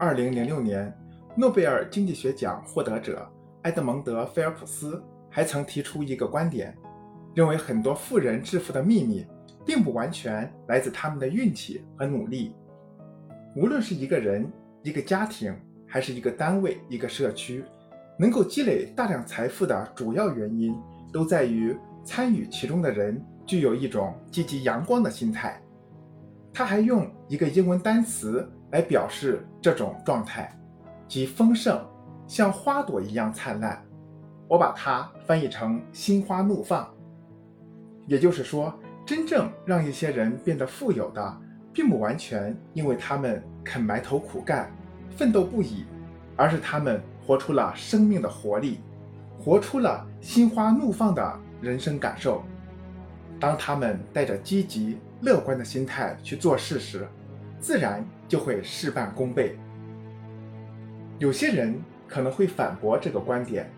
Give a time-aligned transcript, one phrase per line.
[0.00, 0.90] 二零零六年，
[1.36, 3.30] 诺贝尔经济学奖获得者
[3.64, 6.74] 埃德蒙德·菲尔普斯还曾提出一个观点，
[7.34, 9.26] 认为很多富人致富的秘密，
[9.62, 12.56] 并不完全来自他们的运气和努力。
[13.54, 14.50] 无论是一个人、
[14.82, 15.54] 一个家庭，
[15.86, 17.62] 还是一个单位、一个社区，
[18.18, 20.74] 能够积累大量财富的主要原因，
[21.12, 25.60] 都在于参与其中的人具有一种积极阳光的心态。
[26.54, 30.50] 他还用一个英文单词来表示这种状态，
[31.08, 31.80] 即丰盛，
[32.26, 33.82] 像花朵一样灿烂。
[34.48, 36.88] 我把它翻译成“心花怒放”。
[38.06, 38.72] 也就是说，
[39.04, 41.40] 真正让一些人变得富有的，
[41.72, 44.70] 并不完全因为他们肯埋头苦干、
[45.16, 45.84] 奋斗不已，
[46.36, 48.80] 而是他们活出了生命的活力，
[49.38, 52.42] 活出了心花怒放的人生感受。
[53.38, 54.98] 当他们带着积极。
[55.22, 57.06] 乐观的心态去做事时，
[57.60, 59.56] 自然就会事半功倍。
[61.18, 61.78] 有些人
[62.08, 63.70] 可能会反驳这个观点，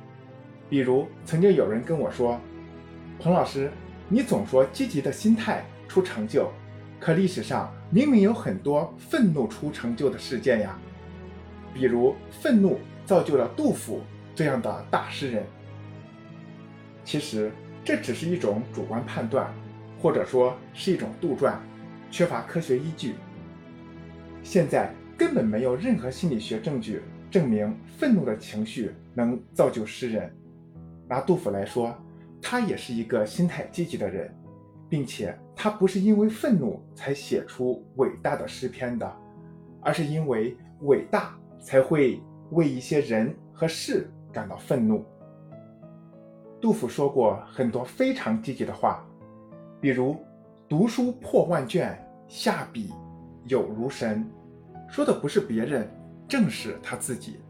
[0.71, 2.41] 比如曾经有人跟我说
[3.19, 3.71] ：“彭老师，
[4.09, 6.51] 你总说积极的心态出成就，
[7.01, 10.79] 可历史上明明有很多愤怒出成就的事件呀，
[11.75, 14.01] 比如愤怒造就了杜甫
[14.35, 15.45] 这样的大诗人。”
[17.05, 17.51] 其实
[17.85, 19.53] 这只是一种主观判断。
[20.01, 21.55] 或者说是一种杜撰，
[22.11, 23.15] 缺乏科学依据。
[24.43, 30.31] 现在根本没有任何心理学证据证明愤怒的情绪能造就诗人。
[31.09, 31.95] 拿杜甫来说，
[32.41, 34.35] 他也是一个心态积极的人，
[34.89, 39.11] 并且他不是因为愤怒才写出伟大的诗篇的，
[39.81, 42.21] 而是因为伟大才会
[42.51, 45.05] 为一些人和事感到愤怒。
[46.61, 49.05] 杜甫说过很多非常积极的话。
[49.81, 50.17] 比如，
[50.69, 51.99] 读书破万卷，
[52.29, 52.93] 下笔
[53.47, 54.25] 有如神，
[54.89, 55.89] 说的不是别人，
[56.29, 57.41] 正是他自己。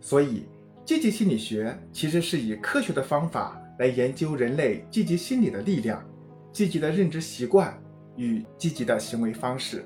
[0.00, 0.46] 所以，
[0.84, 6.02] 积极心理学其实是以科学的方法来研究人类积极心理的力量、
[6.52, 7.76] 积极的认知习惯
[8.16, 9.84] 与积极的行为方式。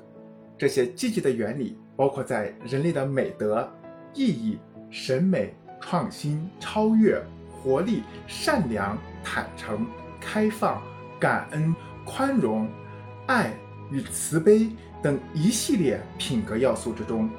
[0.57, 3.71] 这些积极的原理包括在人类的美德、
[4.13, 4.57] 意义、
[4.89, 7.21] 审美、创新、超越、
[7.51, 9.85] 活力、善良、坦诚、
[10.19, 10.81] 开放。
[11.19, 11.75] 感恩、
[12.05, 12.69] 宽容、
[13.25, 13.51] 爱
[13.91, 14.69] 与慈悲
[15.01, 17.29] 等一系列品格要素之中，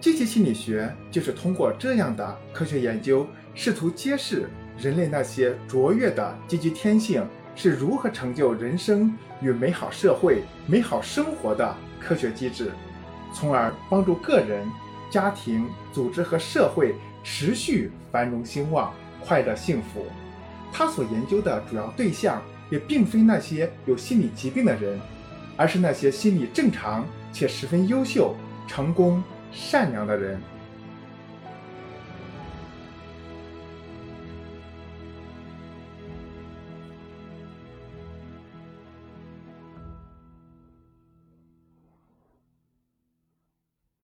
[0.00, 12.70] 积极心理学就是通过这样的科学研究，试图揭示人类那些卓越的积极天性是如何成就人生与美好社会、美好生活的科学机制，
[13.32, 14.66] 从而帮助个人、
[15.10, 18.92] 家庭、组织和社会持续繁荣兴旺、
[19.24, 20.06] 快乐幸福。
[20.72, 22.42] 他所研究的主要对象。
[22.70, 24.98] 也并非那些有心理疾病的人，
[25.56, 28.34] 而是那些心理正常且十分优秀、
[28.66, 29.22] 成功、
[29.52, 30.40] 善良的人。